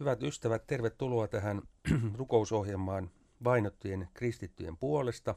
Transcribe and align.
Hyvät 0.00 0.22
ystävät, 0.22 0.66
tervetuloa 0.66 1.28
tähän 1.28 1.62
rukousohjelmaan 2.18 3.10
vainottujen 3.44 4.08
kristittyjen 4.14 4.76
puolesta. 4.76 5.34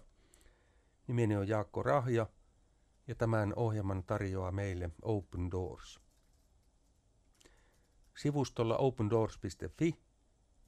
Nimeni 1.07 1.35
on 1.35 1.47
Jaakko 1.47 1.83
Rahja 1.83 2.27
ja 3.07 3.15
tämän 3.15 3.53
ohjelman 3.55 4.03
tarjoaa 4.03 4.51
meille 4.51 4.89
Open 5.01 5.51
Doors. 5.51 5.99
Sivustolla 8.17 8.77
opendoors.fi, 8.77 9.95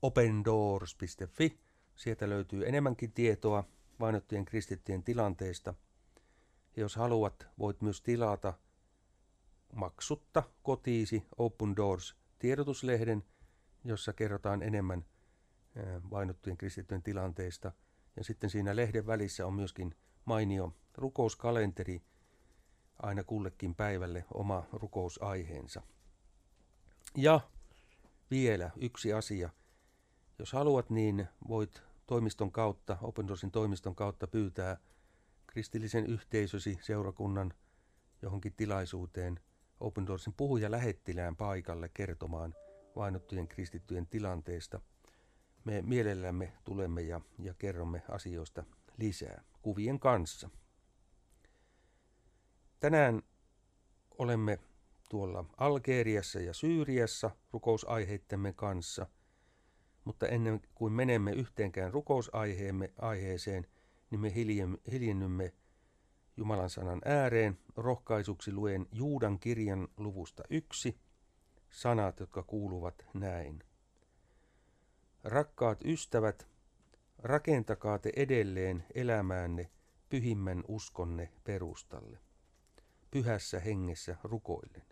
opendoors.fi, 0.02 1.60
sieltä 1.96 2.30
löytyy 2.30 2.68
enemmänkin 2.68 3.12
tietoa 3.12 3.64
vainottujen 4.00 4.46
kristittyjen 4.46 5.04
tilanteesta. 5.04 5.74
Ja 6.76 6.82
jos 6.82 6.96
haluat, 6.96 7.48
voit 7.60 7.82
myös 7.82 8.02
tilata 8.02 8.54
maksutta 9.76 10.44
kotiisi 10.64 11.24
Open 11.38 11.76
Doors 11.76 12.16
tiedotuslehden– 12.40 13.24
jossa 13.84 14.14
kerrotaan 14.14 14.64
enemmän 14.64 15.06
vainottujen 16.12 16.58
kristittyjen 16.58 17.04
tilanteesta. 17.04 17.72
Ja 18.16 18.24
sitten 18.24 18.50
siinä 18.50 18.76
lehden 18.76 19.08
välissä 19.08 19.46
on 19.46 19.54
myöskin 19.54 19.96
mainio 20.26 20.76
rukouskalenteri, 20.96 22.02
aina 23.02 23.24
kullekin 23.24 23.76
päivälle 23.76 24.26
oma 24.34 24.64
rukousaiheensa. 24.74 25.82
Ja 27.18 27.40
vielä 28.32 28.72
yksi 28.76 29.14
asia. 29.14 29.50
Jos 30.40 30.54
haluat, 30.54 30.90
niin 30.90 31.28
voit 31.48 31.84
toimiston 32.08 32.52
kautta, 32.52 32.98
Open 33.02 33.28
Doorsin 33.28 33.52
toimiston 33.52 33.96
kautta 33.96 34.28
pyytää 34.28 34.78
kristillisen 35.48 36.06
yhteisösi 36.06 36.80
seurakunnan 36.82 37.54
johonkin 38.22 38.54
tilaisuuteen 38.54 39.40
Open 39.80 40.08
Doorsin 40.08 40.34
puhuja 40.34 40.72
lähettilään 40.72 41.36
paikalle 41.36 41.90
kertomaan– 41.94 42.56
vainottujen 42.96 43.48
kristittyjen 43.48 44.08
tilanteesta. 44.08 44.82
Me 45.64 45.82
mielellämme 45.82 46.54
tulemme 46.64 47.02
ja, 47.02 47.22
ja 47.40 47.54
kerromme 47.54 48.04
asioista 48.10 48.64
lisää 48.98 49.44
kuvien 49.62 50.00
kanssa. 50.00 50.50
Tänään 52.80 53.22
olemme 54.18 54.60
tuolla 55.10 55.46
Algeriassa 55.58 56.40
ja 56.40 56.54
Syyriassa 56.54 57.32
rukousaiheittemme 57.54 58.54
kanssa, 58.54 59.08
mutta 60.06 60.28
ennen 60.28 60.62
kuin 60.76 60.94
menemme 60.94 61.32
yhteenkään 61.32 61.94
rukousaiheemme 61.94 62.94
aiheeseen, 63.02 63.68
niin 64.12 64.22
me 64.22 64.34
hiljennymme 64.92 65.54
Jumalan 66.38 66.70
sanan 66.70 67.02
ääreen. 67.06 67.60
Rohkaisuksi 67.76 68.54
luen 68.54 68.88
Juudan 68.92 69.40
kirjan 69.40 69.88
luvusta 69.98 70.44
yksi– 70.50 70.98
sanat, 71.70 72.20
jotka 72.20 72.44
kuuluvat 72.44 73.06
näin. 73.14 73.64
Rakkaat 75.24 75.86
ystävät, 75.86 76.48
rakentakaa 77.18 78.00
te 78.00 78.12
edelleen 78.16 78.86
elämäänne 78.96 79.70
pyhimmän 80.10 80.64
uskonne 80.68 81.32
perustalle, 81.44 82.20
pyhässä 83.12 83.60
hengessä 83.60 84.16
rukoillen. 84.24 84.86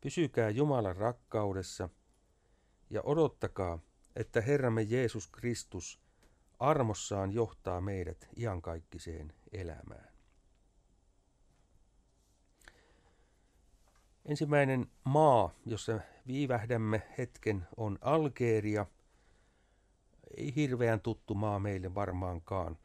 Pysykää 0.00 0.50
Jumalan 0.50 0.96
rakkaudessa 0.96 1.88
ja 2.90 3.02
odottakaa, 3.02 3.78
että 4.16 4.40
Herramme 4.40 4.82
Jeesus 4.82 5.26
Kristus 5.26 6.00
armossaan 6.58 7.32
johtaa 7.32 7.80
meidät 7.80 8.28
iankaikkiseen 8.36 9.32
elämään. 9.52 10.13
Ensimmäinen 14.26 14.86
maa, 15.04 15.50
jossa 15.66 16.00
viivähdämme 16.26 17.02
hetken, 17.18 17.66
on 17.76 17.98
Algeria. 18.00 18.86
Ei 20.36 20.54
hirveän 20.56 21.00
tuttu 21.00 21.34
maa 21.34 21.58
meille 21.58 21.94
varmaankaan. 21.94 22.78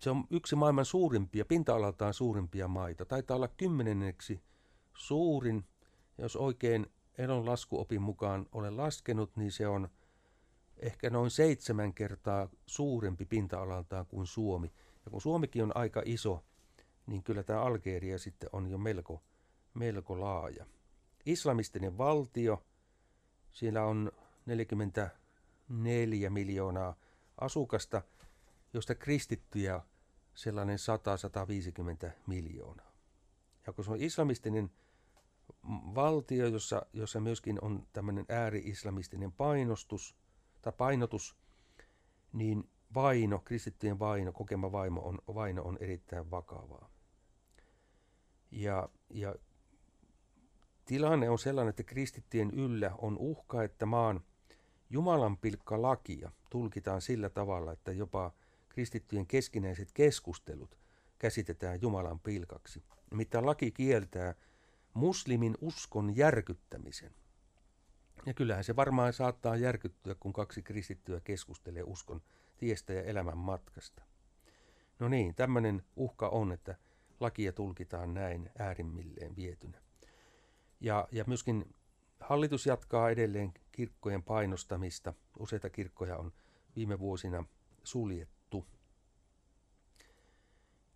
Se 0.00 0.10
on 0.10 0.24
yksi 0.30 0.56
maailman 0.56 0.84
suurimpia, 0.84 1.44
pinta-alaltaan 1.44 2.14
suurimpia 2.14 2.68
maita. 2.68 3.04
Taitaa 3.04 3.36
olla 3.36 3.48
kymmenenneksi 3.48 4.42
suurin. 4.94 5.64
Jos 6.18 6.36
oikein 6.36 6.86
elon 7.18 7.46
laskuopin 7.46 8.02
mukaan 8.02 8.46
olen 8.52 8.76
laskenut, 8.76 9.36
niin 9.36 9.52
se 9.52 9.68
on 9.68 9.88
ehkä 10.76 11.10
noin 11.10 11.30
seitsemän 11.30 11.94
kertaa 11.94 12.48
suurempi 12.66 13.24
pinta-alaltaan 13.24 14.06
kuin 14.06 14.26
Suomi. 14.26 14.72
Ja 15.04 15.10
kun 15.10 15.20
Suomikin 15.20 15.62
on 15.62 15.76
aika 15.76 16.02
iso, 16.04 16.44
niin 17.06 17.22
kyllä 17.22 17.42
tämä 17.42 17.62
Algeria 17.62 18.18
sitten 18.18 18.48
on 18.52 18.70
jo 18.70 18.78
melko 18.78 19.22
melko 19.74 20.20
laaja. 20.20 20.66
Islamistinen 21.26 21.98
valtio, 21.98 22.64
siellä 23.52 23.84
on 23.84 24.12
44 24.46 26.30
miljoonaa 26.30 26.96
asukasta, 27.40 28.02
josta 28.72 28.94
kristittyjä 28.94 29.80
sellainen 30.34 30.78
100-150 32.08 32.10
miljoonaa. 32.26 32.92
Ja 33.66 33.72
kun 33.72 33.84
se 33.84 33.90
on 33.90 34.00
islamistinen 34.00 34.70
valtio, 35.94 36.46
jossa, 36.46 36.86
jossa 36.92 37.20
myöskin 37.20 37.64
on 37.64 37.86
tämmöinen 37.92 38.24
ääri-islamistinen 38.28 39.32
painostus 39.32 40.16
tai 40.62 40.72
painotus, 40.72 41.36
niin 42.32 42.70
vaino, 42.94 43.38
kristittyjen 43.38 43.98
vaino, 43.98 44.32
kokema 44.32 44.72
vaimo 44.72 45.00
on, 45.00 45.18
vaino 45.34 45.62
on 45.62 45.78
erittäin 45.80 46.30
vakavaa. 46.30 46.90
Ja, 48.50 48.88
ja 49.10 49.34
Tilanne 50.88 51.30
on 51.30 51.38
sellainen, 51.38 51.70
että 51.70 51.82
kristittyjen 51.82 52.50
yllä 52.50 52.90
on 52.98 53.18
uhka, 53.18 53.62
että 53.62 53.86
maan 53.86 54.20
Jumalan 54.90 55.36
pilkka 55.36 55.82
lakia 55.82 56.32
tulkitaan 56.50 57.02
sillä 57.02 57.30
tavalla, 57.30 57.72
että 57.72 57.92
jopa 57.92 58.32
kristittyjen 58.68 59.26
keskinäiset 59.26 59.92
keskustelut 59.92 60.78
käsitetään 61.18 61.82
Jumalan 61.82 62.20
pilkaksi. 62.20 62.82
Mitä 63.10 63.46
laki 63.46 63.70
kieltää 63.70 64.34
muslimin 64.94 65.54
uskon 65.60 66.16
järkyttämisen. 66.16 67.14
Ja 68.26 68.34
kyllähän 68.34 68.64
se 68.64 68.76
varmaan 68.76 69.12
saattaa 69.12 69.56
järkyttyä, 69.56 70.14
kun 70.20 70.32
kaksi 70.32 70.62
kristittyä 70.62 71.20
keskustelee 71.20 71.82
uskon 71.82 72.22
tiestä 72.58 72.92
ja 72.92 73.02
elämän 73.02 73.38
matkasta. 73.38 74.02
No 74.98 75.08
niin, 75.08 75.34
tämmöinen 75.34 75.82
uhka 75.96 76.28
on, 76.28 76.52
että 76.52 76.76
lakia 77.20 77.52
tulkitaan 77.52 78.14
näin 78.14 78.50
äärimmilleen 78.58 79.36
vietynä. 79.36 79.87
Ja, 80.80 81.08
ja 81.12 81.24
myöskin 81.26 81.74
hallitus 82.20 82.66
jatkaa 82.66 83.10
edelleen 83.10 83.54
kirkkojen 83.72 84.22
painostamista. 84.22 85.14
Useita 85.38 85.70
kirkkoja 85.70 86.16
on 86.16 86.32
viime 86.76 86.98
vuosina 86.98 87.44
suljettu. 87.84 88.66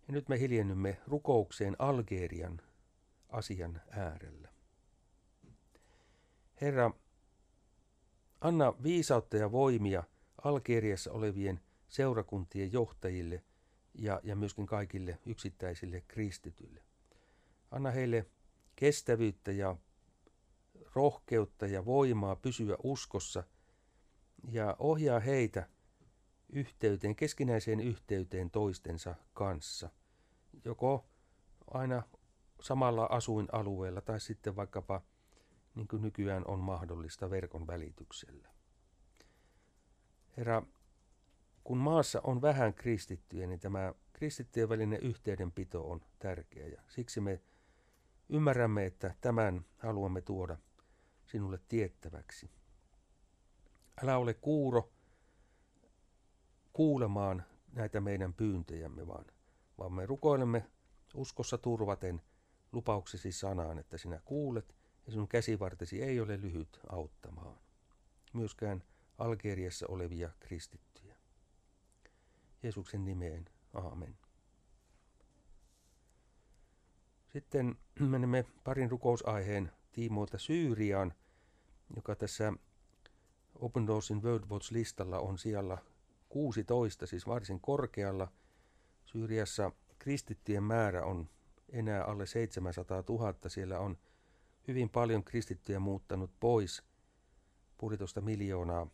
Ja 0.07 0.13
nyt 0.13 0.29
me 0.29 0.39
hiljennymme 0.39 1.01
rukoukseen 1.07 1.75
Algerian 1.79 2.61
asian 3.29 3.81
äärellä. 3.91 4.49
Herra, 6.61 6.91
anna 8.41 8.73
viisautta 8.83 9.37
ja 9.37 9.51
voimia 9.51 10.03
Algeriassa 10.43 11.11
olevien 11.11 11.59
seurakuntien 11.87 12.73
johtajille 12.73 13.43
ja, 13.93 14.21
ja 14.23 14.35
myöskin 14.35 14.65
kaikille 14.65 15.19
yksittäisille 15.25 16.01
kristityille. 16.07 16.83
Anna 17.71 17.91
heille 17.91 18.25
kestävyyttä 18.75 19.51
ja 19.51 19.75
rohkeutta 20.95 21.67
ja 21.67 21.85
voimaa 21.85 22.35
pysyä 22.35 22.77
uskossa 22.83 23.43
ja 24.51 24.75
ohjaa 24.79 25.19
heitä 25.19 25.69
yhteyteen, 26.49 27.15
keskinäiseen 27.15 27.79
yhteyteen 27.79 28.51
toistensa 28.51 29.15
kanssa, 29.33 29.89
joko 30.65 31.05
aina 31.73 32.03
samalla 32.61 33.05
asuinalueella 33.05 34.01
tai 34.01 34.19
sitten 34.19 34.55
vaikkapa 34.55 35.01
niin 35.75 35.87
kuin 35.87 36.01
nykyään 36.01 36.43
on 36.47 36.59
mahdollista 36.59 37.29
verkon 37.29 37.67
välityksellä. 37.67 38.49
Herra, 40.37 40.63
kun 41.63 41.77
maassa 41.77 42.21
on 42.23 42.41
vähän 42.41 42.73
kristittyjä, 42.73 43.47
niin 43.47 43.59
tämä 43.59 43.93
kristittyjen 44.13 44.69
välinen 44.69 44.99
yhteydenpito 45.01 45.89
on 45.89 46.01
tärkeä 46.19 46.67
ja 46.67 46.81
siksi 46.87 47.21
me 47.21 47.41
Ymmärrämme, 48.33 48.85
että 48.85 49.15
tämän 49.21 49.65
haluamme 49.77 50.21
tuoda 50.21 50.57
sinulle 51.25 51.59
tiettäväksi. 51.69 52.49
Älä 54.03 54.17
ole 54.17 54.33
kuuro 54.33 54.91
kuulemaan 56.73 57.43
näitä 57.71 58.01
meidän 58.01 58.33
pyyntöjämme, 58.33 59.07
vaan, 59.07 59.25
vaan 59.77 59.93
me 59.93 60.05
rukoilemme 60.05 60.65
uskossa 61.15 61.57
turvaten 61.57 62.21
lupauksesi 62.71 63.31
sanaan, 63.31 63.79
että 63.79 63.97
sinä 63.97 64.21
kuulet 64.25 64.75
ja 65.05 65.11
sinun 65.11 65.27
käsivartesi 65.27 66.03
ei 66.03 66.19
ole 66.19 66.41
lyhyt 66.41 66.79
auttamaan. 66.89 67.57
Myöskään 68.33 68.83
Algeriassa 69.17 69.85
olevia 69.87 70.29
kristittyjä. 70.39 71.15
Jeesuksen 72.63 73.05
nimeen, 73.05 73.49
aamen. 73.73 74.17
Sitten 77.33 77.75
menemme 77.99 78.45
parin 78.63 78.91
rukousaiheen 78.91 79.71
tiimoilta 79.91 80.37
Syyriaan 80.37 81.13
joka 81.95 82.15
tässä 82.15 82.53
Open 83.55 83.87
Doorsin 83.87 84.23
World 84.23 84.43
Watch-listalla 84.49 85.19
on 85.19 85.37
siellä 85.37 85.77
16, 86.29 87.05
siis 87.05 87.27
varsin 87.27 87.59
korkealla. 87.59 88.27
Syyriassa 89.05 89.71
kristittyjen 89.99 90.63
määrä 90.63 91.05
on 91.05 91.29
enää 91.69 92.03
alle 92.03 92.25
700 92.25 93.03
000. 93.09 93.35
Siellä 93.47 93.79
on 93.79 93.97
hyvin 94.67 94.89
paljon 94.89 95.23
kristittyjä 95.23 95.79
muuttanut 95.79 96.31
pois 96.39 96.83
puolitoista 97.77 98.21
miljoonaa 98.21 98.87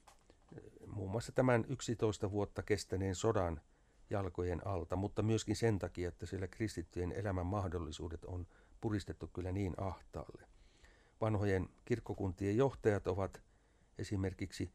muun 0.88 1.12
muassa 1.12 1.32
tämän 1.32 1.66
11 1.70 2.32
vuotta 2.32 2.64
kestäneen 2.64 3.16
sodan 3.16 3.62
jalkojen 4.10 4.68
alta, 4.68 4.96
mutta 4.96 5.24
myöskin 5.24 5.56
sen 5.56 5.80
takia, 5.80 6.08
että 6.08 6.26
siellä 6.26 6.48
kristittyjen 6.48 7.12
elämän 7.12 7.46
mahdollisuudet 7.46 8.26
on 8.26 8.48
puristettu 8.82 9.28
kyllä 9.28 9.52
niin 9.52 9.74
ahtaalle. 9.78 10.48
Vanhojen 11.22 11.70
kirkkokuntien 11.86 12.58
johtajat 12.58 13.08
ovat 13.08 13.42
esimerkiksi 13.98 14.72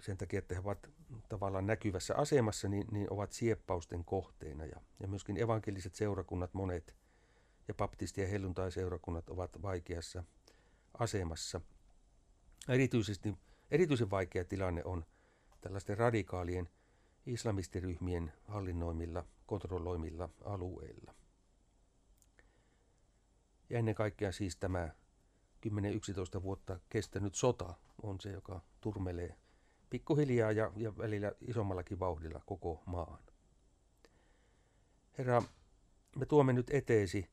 sen 0.00 0.16
takia, 0.16 0.38
että 0.38 0.54
he 0.54 0.60
ovat 0.60 0.90
tavallaan 1.28 1.66
näkyvässä 1.66 2.14
asemassa, 2.16 2.68
niin, 2.68 2.86
niin 2.90 3.12
ovat 3.12 3.32
sieppausten 3.32 4.04
kohteena. 4.04 4.64
Ja, 4.64 4.80
ja 5.00 5.08
myöskin 5.08 5.36
evankeliset 5.36 5.94
seurakunnat, 5.94 6.54
monet 6.54 6.94
ja 7.68 7.74
baptisti- 7.74 8.20
ja 8.20 8.26
helluntai-seurakunnat 8.26 9.30
ovat 9.30 9.62
vaikeassa 9.62 10.24
asemassa. 10.98 11.60
Erityisesti, 12.68 13.34
erityisen 13.70 14.10
vaikea 14.10 14.44
tilanne 14.44 14.82
on 14.84 15.04
tällaisten 15.60 15.98
radikaalien 15.98 16.68
islamistiryhmien 17.26 18.32
hallinnoimilla, 18.48 19.24
kontrolloimilla 19.46 20.28
alueilla. 20.44 21.14
Ja 23.70 23.78
ennen 23.78 23.94
kaikkea 23.94 24.32
siis 24.32 24.56
tämä 24.56 24.88
10-11 26.38 26.42
vuotta 26.42 26.80
kestänyt 26.88 27.34
sota 27.34 27.74
on 28.02 28.20
se, 28.20 28.30
joka 28.30 28.60
turmelee 28.80 29.36
pikkuhiljaa 29.90 30.52
ja, 30.52 30.72
ja 30.76 30.98
välillä 30.98 31.32
isommallakin 31.40 32.00
vauhdilla 32.00 32.40
koko 32.46 32.82
maan. 32.86 33.22
Herra, 35.18 35.42
me 36.16 36.26
tuomme 36.26 36.52
nyt 36.52 36.70
eteesi 36.70 37.30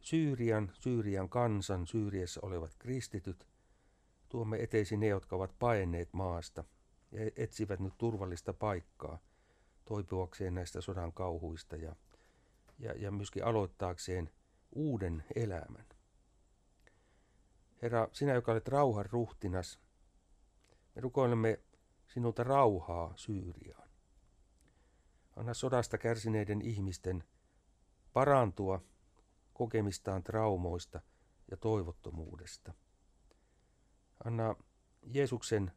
Syyrian, 0.00 0.70
Syyrian 0.74 1.28
kansan, 1.28 1.86
Syyriassa 1.86 2.40
olevat 2.42 2.74
kristityt. 2.78 3.46
Tuomme 4.28 4.62
eteesi 4.62 4.96
ne, 4.96 5.06
jotka 5.06 5.36
ovat 5.36 5.58
paenneet 5.58 6.12
maasta 6.12 6.64
ja 7.12 7.30
etsivät 7.36 7.80
nyt 7.80 7.94
turvallista 7.98 8.52
paikkaa 8.52 9.18
toipuakseen 9.84 10.54
näistä 10.54 10.80
sodan 10.80 11.12
kauhuista 11.12 11.76
ja, 11.76 11.96
ja, 12.78 12.92
ja 12.92 13.10
myöskin 13.10 13.44
aloittaakseen 13.44 14.30
uuden 14.72 15.24
elämän. 15.34 15.86
Herra, 17.82 18.08
sinä, 18.12 18.34
joka 18.34 18.52
olet 18.52 18.68
rauhan 18.68 19.06
ruhtinas, 19.10 19.80
me 20.94 21.00
rukoilemme 21.00 21.60
sinulta 22.06 22.44
rauhaa 22.44 23.12
Syyriaan. 23.16 23.88
Anna 25.36 25.54
sodasta 25.54 25.98
kärsineiden 25.98 26.62
ihmisten 26.62 27.24
parantua 28.12 28.82
kokemistaan 29.52 30.22
traumoista 30.22 31.00
ja 31.50 31.56
toivottomuudesta. 31.56 32.74
Anna 34.24 34.56
Jeesuksen 35.02 35.72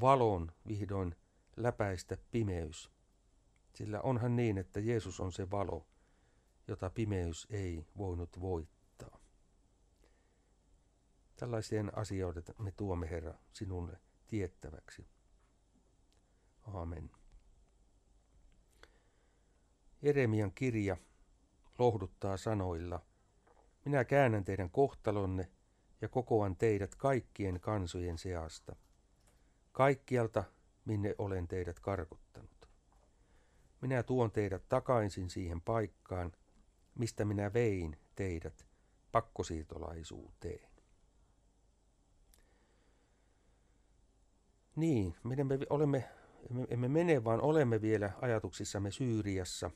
valon 0.00 0.52
vihdoin 0.68 1.16
läpäistä 1.56 2.16
pimeys, 2.30 2.90
sillä 3.74 4.00
onhan 4.00 4.36
niin, 4.36 4.58
että 4.58 4.80
Jeesus 4.80 5.20
on 5.20 5.32
se 5.32 5.50
valo, 5.50 5.86
jota 6.68 6.90
pimeys 6.90 7.46
ei 7.50 7.86
voinut 7.96 8.40
voittaa. 8.40 9.20
Tällaisien 11.36 11.98
asioiden 11.98 12.44
me 12.58 12.72
tuomme, 12.72 13.10
Herra, 13.10 13.34
sinulle 13.52 14.00
tiettäväksi. 14.26 15.06
Aamen. 16.62 17.10
Jeremian 20.02 20.52
kirja 20.52 20.96
lohduttaa 21.78 22.36
sanoilla, 22.36 23.04
minä 23.84 24.04
käännän 24.04 24.44
teidän 24.44 24.70
kohtalonne 24.70 25.50
ja 26.00 26.08
kokoan 26.08 26.56
teidät 26.56 26.94
kaikkien 26.94 27.60
kansojen 27.60 28.18
seasta, 28.18 28.76
kaikkialta, 29.72 30.44
minne 30.84 31.14
olen 31.18 31.48
teidät 31.48 31.80
karkottanut. 31.80 32.68
Minä 33.80 34.02
tuon 34.02 34.30
teidät 34.30 34.68
takaisin 34.68 35.30
siihen 35.30 35.60
paikkaan, 35.60 36.32
mistä 36.94 37.24
minä 37.24 37.52
vein 37.52 37.96
teidät 38.16 38.66
pakkosiirtolaisuuteen. 39.12 40.70
Niin, 44.76 45.16
meidän 45.24 45.46
me 45.46 45.58
olemme, 45.70 46.10
emme, 46.68 46.88
mene, 46.88 47.24
vaan 47.24 47.40
olemme 47.40 47.80
vielä 47.80 48.12
ajatuksissamme 48.20 48.90
Syyriassa. 48.90 49.70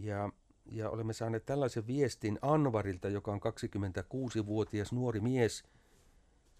Ja, 0.00 0.30
ja 0.66 0.90
olemme 0.90 1.12
saaneet 1.12 1.46
tällaisen 1.46 1.86
viestin 1.86 2.38
Anvarilta, 2.42 3.08
joka 3.08 3.32
on 3.32 3.40
26-vuotias 3.40 4.92
nuori 4.92 5.20
mies, 5.20 5.64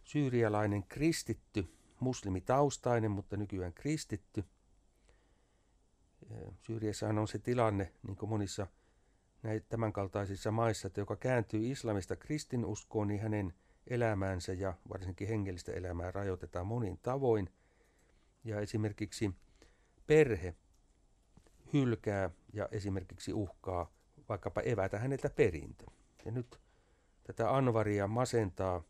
syyrialainen 0.05 0.82
kristitty, 0.82 1.69
muslimitaustainen, 2.04 3.10
mutta 3.10 3.36
nykyään 3.36 3.74
kristitty. 3.74 4.44
Syyriassahan 6.66 7.18
on 7.18 7.28
se 7.28 7.38
tilanne, 7.38 7.92
niin 8.06 8.16
kuin 8.16 8.30
monissa 8.30 8.66
näitä 9.42 9.66
tämänkaltaisissa 9.68 10.50
maissa, 10.50 10.86
että 10.86 11.00
joka 11.00 11.16
kääntyy 11.16 11.70
islamista 11.70 12.16
kristinuskoon, 12.16 13.08
niin 13.08 13.20
hänen 13.20 13.54
elämäänsä 13.86 14.52
ja 14.52 14.74
varsinkin 14.88 15.28
hengellistä 15.28 15.72
elämää 15.72 16.10
rajoitetaan 16.10 16.66
monin 16.66 16.98
tavoin. 17.02 17.50
Ja 18.44 18.60
esimerkiksi 18.60 19.34
perhe 20.06 20.54
hylkää 21.72 22.30
ja 22.52 22.68
esimerkiksi 22.72 23.32
uhkaa 23.32 23.92
vaikkapa 24.28 24.60
evätä 24.60 24.98
häneltä 24.98 25.30
perintö. 25.30 25.84
Ja 26.24 26.32
nyt 26.32 26.60
tätä 27.24 27.56
Anvaria 27.56 28.08
masentaa 28.08 28.82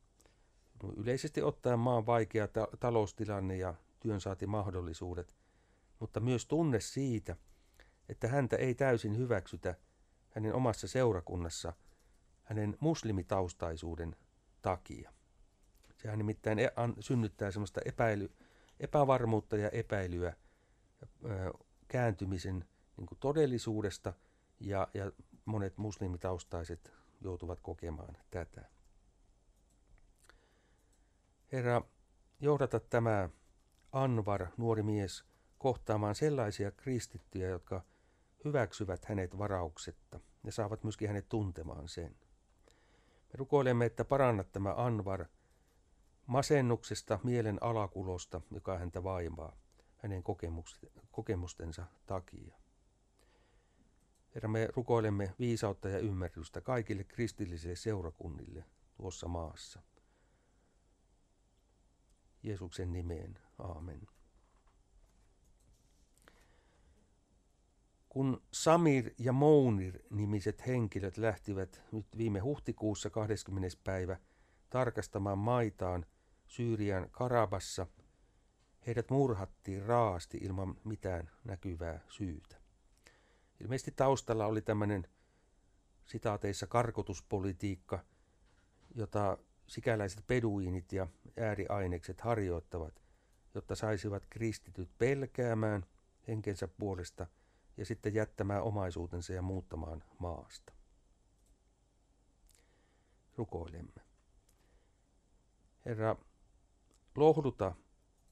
yleisesti 0.97 1.43
ottaen 1.43 1.79
maan 1.79 2.07
vaikea 2.07 2.49
ta- 2.49 2.69
taloustilanne 2.81 3.57
ja 3.57 3.75
työnsaatimahdollisuudet, 4.01 5.37
mutta 5.99 6.21
myös 6.21 6.47
tunne 6.47 6.81
siitä, 6.81 7.37
että 8.09 8.29
häntä 8.29 8.57
ei 8.57 8.75
täysin 8.75 9.17
hyväksytä 9.17 9.75
hänen 10.31 10.55
omassa 10.55 10.89
seurakunnassa 10.89 11.73
hänen 12.43 12.77
muslimitaustaisuuden 12.81 14.17
takia. 14.63 15.13
Sehän 15.97 16.19
nimittäin 16.19 16.59
e- 16.59 16.73
synnyttää 17.01 17.51
semmoista 17.51 17.81
epäily, 17.85 18.31
epävarmuutta 18.81 19.57
ja 19.57 19.69
epäilyä 19.69 20.37
kääntymisen 21.89 22.65
niin 22.97 23.09
todellisuudesta 23.21 24.13
ja, 24.61 24.89
ja 24.95 25.13
monet 25.45 25.79
muslimitaustaiset 25.79 26.93
joutuvat 27.21 27.61
kokemaan 27.61 28.17
tätä. 28.31 28.74
Herra, 31.53 31.83
johdata 32.41 32.81
tämä 32.81 33.29
Anvar, 33.93 34.47
nuori 34.57 34.83
mies, 34.83 35.25
kohtaamaan 35.59 36.15
sellaisia 36.15 36.71
kristittyjä, 36.71 37.49
jotka 37.49 37.83
hyväksyvät 38.45 39.05
hänet 39.05 39.39
varauksetta 39.39 40.21
ja 40.45 40.53
saavat 40.53 40.85
myöskin 40.85 41.09
hänet 41.09 41.29
tuntemaan 41.29 41.89
sen. 41.89 42.17
Me 43.07 43.35
rukoilemme, 43.35 43.87
että 43.87 44.05
parannat 44.05 44.53
tämä 44.53 44.75
Anvar 44.77 45.25
masennuksesta, 46.27 47.19
mielen 47.23 47.59
alakulosta, 47.61 48.41
joka 48.51 48.79
häntä 48.79 49.05
vaimaa 49.05 49.57
hänen 49.97 50.23
kokemustensa 51.11 51.87
takia. 52.07 52.55
Herra, 54.35 54.49
me 54.49 54.69
rukoilemme 54.77 55.35
viisautta 55.39 55.89
ja 55.89 55.99
ymmärrystä 55.99 56.61
kaikille 56.61 57.05
kristillisille 57.05 57.77
seurakunnille 57.77 58.65
tuossa 58.97 59.29
maassa. 59.29 59.83
Jeesuksen 62.45 62.93
nimeen, 62.93 63.39
aamen. 63.59 64.07
Kun 68.09 68.43
Samir 68.53 69.11
ja 69.19 69.33
Mounir 69.33 69.99
nimiset 70.11 70.67
henkilöt 70.67 71.17
lähtivät 71.17 71.83
nyt 71.93 72.07
viime 72.17 72.39
huhtikuussa 72.39 73.11
20. 73.11 73.77
päivä 73.85 74.17
tarkastamaan 74.71 75.39
maitaan 75.39 76.07
Syyrian 76.47 77.11
Karabassa, 77.11 77.87
heidät 78.87 79.11
murhattiin 79.11 79.83
raasti 79.83 80.39
ilman 80.39 80.75
mitään 80.85 81.31
näkyvää 81.45 82.01
syytä. 82.09 82.57
Ilmeisesti 83.61 83.91
taustalla 83.91 84.47
oli 84.47 84.63
tämmöinen 84.63 85.09
sitaateissa 86.07 86.67
karkotuspolitiikka, 86.67 88.05
jota 88.95 89.39
sikäläiset 89.67 90.27
peduinit 90.27 90.93
ja 90.93 91.07
ääriainekset 91.41 92.21
harjoittavat, 92.21 93.03
jotta 93.55 93.75
saisivat 93.75 94.27
kristityt 94.31 94.91
pelkäämään 94.99 95.87
henkensä 96.29 96.69
puolesta– 96.69 97.27
ja 97.77 97.87
sitten 97.87 98.15
jättämään 98.15 98.63
omaisuutensa 98.63 99.33
ja 99.33 99.43
muuttamaan 99.43 100.05
maasta. 100.19 100.73
Rukoilemme. 103.37 104.03
Herra, 105.85 106.17
lohduta 107.17 107.75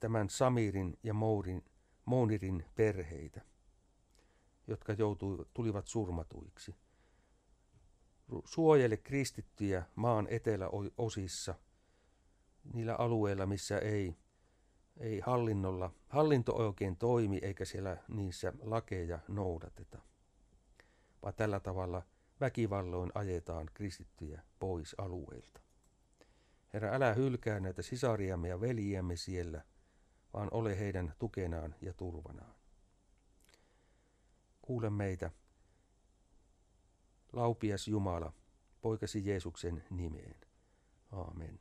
tämän 0.01 0.31
Samirin 0.31 0.99
ja 1.03 1.15
Mourin, 1.15 1.65
Mounirin 2.05 2.65
perheitä, 2.75 3.41
jotka 4.67 4.93
joutui, 4.93 5.47
tulivat 5.55 5.87
surmatuiksi. 5.87 6.75
Suojele 8.45 8.97
kristittyjä 8.97 9.83
maan 9.95 10.27
eteläosissa, 10.31 11.55
niillä 12.73 12.95
alueilla, 12.95 13.47
missä 13.47 13.79
ei, 13.79 14.17
ei 14.97 15.21
hallinnolla, 15.21 15.95
hallinto 16.09 16.57
oikein 16.57 16.97
toimi 16.97 17.39
eikä 17.43 17.65
siellä 17.65 17.97
niissä 18.09 18.53
lakeja 18.63 19.19
noudateta, 19.29 19.99
vaan 21.23 21.35
tällä 21.35 21.61
tavalla 21.61 22.03
väkivalloin 22.41 23.13
ajetaan 23.15 23.71
kristittyjä 23.75 24.43
pois 24.59 24.95
alueilta. 24.99 25.61
Herra, 26.73 26.95
älä 26.95 27.15
hylkää 27.15 27.61
näitä 27.61 27.83
sisariamme 27.83 28.49
ja 28.49 28.61
veljiämme 28.61 29.17
siellä, 29.17 29.65
vaan 30.33 30.49
ole 30.51 30.79
heidän 30.79 31.15
tukenaan 31.19 31.75
ja 31.81 31.93
turvanaan. 31.93 32.55
Kuule 34.63 34.91
meitä, 34.91 35.31
laupias 37.33 37.89
Jumala, 37.89 38.33
poikasi 38.81 39.27
Jeesuksen 39.27 39.85
nimeen. 39.91 40.37
Aamen. 41.13 41.61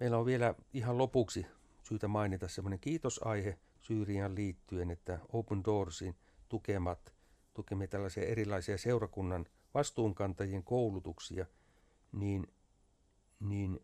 Meillä 0.00 0.18
on 0.18 0.26
vielä 0.26 0.54
ihan 0.72 0.98
lopuksi 0.98 1.46
syytä 1.82 2.08
mainita 2.08 2.48
semmoinen 2.48 2.80
kiitosaihe 2.80 3.58
Syyrian 3.80 4.34
liittyen, 4.34 4.90
että 4.90 5.18
Open 5.32 5.64
Doorsin 5.64 6.16
tukemat, 6.48 7.14
tukemme 7.54 7.86
tällaisia 7.86 8.24
erilaisia 8.24 8.78
seurakunnan 8.78 9.46
vastuunkantajien 9.74 10.64
koulutuksia, 10.64 11.46
niin, 12.12 12.46
niin 13.40 13.80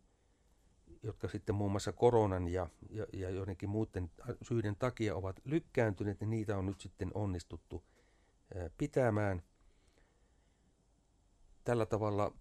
jotka 1.03 1.27
sitten 1.27 1.55
muun 1.55 1.71
muassa 1.71 1.91
koronan 1.91 2.47
ja, 2.47 2.67
ja, 2.89 3.05
ja 3.13 3.29
joidenkin 3.29 3.69
muiden 3.69 4.11
syiden 4.41 4.75
takia 4.75 5.15
ovat 5.15 5.39
lykkääntyneet, 5.45 6.19
niin 6.19 6.29
niitä 6.29 6.57
on 6.57 6.65
nyt 6.65 6.81
sitten 6.81 7.11
onnistuttu 7.13 7.83
pitämään. 8.77 9.43
Tällä 11.63 11.85
tavalla 11.85 12.33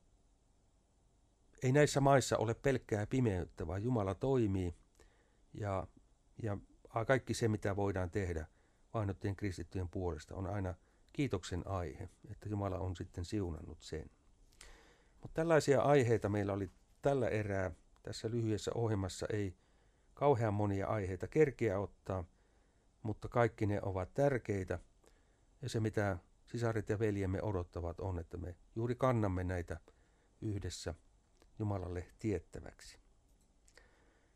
ei 1.63 1.73
näissä 1.73 2.01
maissa 2.01 2.37
ole 2.37 2.55
pelkkää 2.55 3.07
pimeyttä, 3.07 3.67
vaan 3.67 3.83
Jumala 3.83 4.15
toimii 4.15 4.75
ja, 5.55 5.87
ja 6.43 6.59
kaikki 7.07 7.35
se, 7.35 7.49
mitä 7.49 7.77
voidaan 7.77 8.11
tehdä 8.11 8.47
vainottujen 8.95 9.37
kristittyjen 9.37 9.89
puolesta, 9.89 10.35
on 10.35 10.47
aina 10.47 10.75
kiitoksen 11.13 11.67
aihe, 11.67 12.09
että 12.31 12.49
Jumala 12.49 12.79
on 12.79 12.97
sitten 12.97 13.25
siunannut 13.25 13.79
sen. 13.81 14.11
Mutta 15.23 15.35
tällaisia 15.35 15.83
aiheita 15.83 16.29
meillä 16.29 16.53
oli 16.53 16.71
tällä 17.03 17.29
erää. 17.29 17.71
Tässä 18.03 18.31
lyhyessä 18.31 18.71
ohjelmassa 18.75 19.27
ei 19.33 19.57
kauhean 20.15 20.55
monia 20.55 20.87
aiheita 20.87 21.29
kerkeä 21.29 21.79
ottaa, 21.79 22.25
mutta 23.03 23.29
kaikki 23.29 23.67
ne 23.67 23.81
ovat 23.83 24.15
tärkeitä. 24.15 24.79
Ja 25.63 25.69
se, 25.69 25.81
mitä 25.81 26.19
sisaret 26.45 26.89
ja 26.89 26.99
veljemme 26.99 27.43
odottavat, 27.43 28.01
on, 28.01 28.19
että 28.19 28.37
me 28.37 28.57
juuri 28.75 28.95
kannamme 28.95 29.45
näitä 29.45 29.81
yhdessä 30.41 30.95
Jumalalle 31.59 32.07
tiettäväksi. 32.19 32.99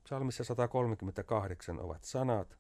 Psalmissa 0.05 0.45
138 0.45 1.81
ovat 1.81 2.05
sanat, 2.05 2.59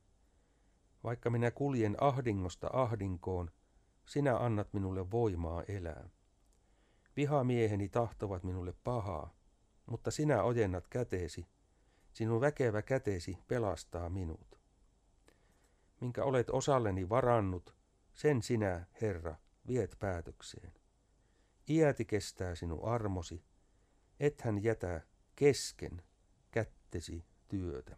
vaikka 1.04 1.30
minä 1.30 1.50
kuljen 1.50 1.96
ahdingosta 2.00 2.70
ahdinkoon, 2.72 3.50
sinä 4.06 4.36
annat 4.36 4.72
minulle 4.72 5.10
voimaa 5.10 5.62
elää. 5.68 6.08
Vihamieheni 7.16 7.88
tahtovat 7.88 8.44
minulle 8.44 8.74
pahaa, 8.84 9.34
mutta 9.86 10.10
sinä 10.10 10.42
ojennat 10.42 10.88
käteesi, 10.88 11.46
sinun 12.12 12.40
väkevä 12.40 12.82
käteesi 12.82 13.38
pelastaa 13.48 14.08
minut. 14.08 14.60
Minkä 16.00 16.24
olet 16.24 16.50
osalleni 16.50 17.08
varannut, 17.08 17.79
sen 18.14 18.42
sinä, 18.42 18.86
Herra, 19.02 19.36
viet 19.66 19.96
päätökseen. 19.98 20.72
Iäti 21.68 22.04
kestää 22.04 22.54
sinun 22.54 22.84
armosi, 22.84 23.44
ethän 24.20 24.62
jätä 24.62 25.00
kesken 25.36 26.02
kättesi 26.50 27.24
työtä. 27.48 27.96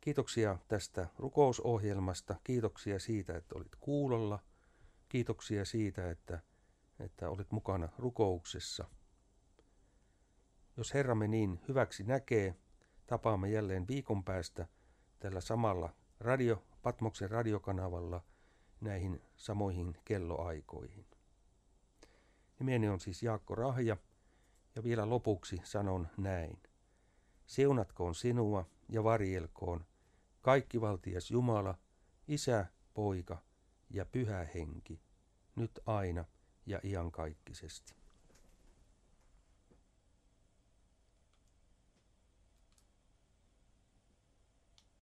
Kiitoksia 0.00 0.58
tästä 0.68 1.08
rukousohjelmasta, 1.18 2.36
kiitoksia 2.44 2.98
siitä, 2.98 3.36
että 3.36 3.54
olit 3.54 3.76
kuulolla, 3.80 4.38
kiitoksia 5.08 5.64
siitä, 5.64 6.10
että, 6.10 6.42
että 6.98 7.30
olit 7.30 7.52
mukana 7.52 7.88
rukouksessa. 7.98 8.84
Jos 10.76 10.94
Herramme 10.94 11.28
niin 11.28 11.60
hyväksi 11.68 12.04
näkee, 12.04 12.54
tapaamme 13.06 13.50
jälleen 13.50 13.88
viikon 13.88 14.24
päästä 14.24 14.66
tällä 15.18 15.40
samalla 15.40 15.94
radio, 16.20 16.64
Patmoksen 16.82 17.30
radiokanavalla 17.30 18.24
näihin 18.80 19.22
samoihin 19.36 19.96
kelloaikoihin. 20.04 21.06
Nimeni 22.58 22.88
on 22.88 23.00
siis 23.00 23.22
Jaakko 23.22 23.54
Rahja, 23.54 23.96
ja 24.74 24.82
vielä 24.82 25.10
lopuksi 25.10 25.60
sanon 25.64 26.08
näin. 26.16 26.62
Seunatkoon 27.46 28.14
sinua 28.14 28.66
ja 28.88 29.04
varjelkoon 29.04 29.84
kaikkivaltias 30.40 31.30
Jumala, 31.30 31.78
Isä, 32.28 32.66
Poika 32.94 33.38
ja 33.90 34.04
Pyhä 34.04 34.46
Henki, 34.54 35.00
nyt 35.56 35.80
aina 35.86 36.24
ja 36.66 36.80
iankaikkisesti. 36.84 37.99